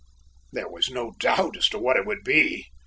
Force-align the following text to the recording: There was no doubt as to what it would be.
There 0.51 0.67
was 0.67 0.89
no 0.89 1.11
doubt 1.19 1.55
as 1.57 1.69
to 1.69 1.77
what 1.77 1.95
it 1.95 2.07
would 2.07 2.23
be. 2.23 2.69